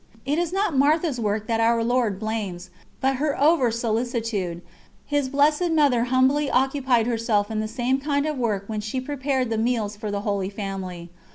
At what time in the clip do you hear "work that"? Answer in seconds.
1.19-1.59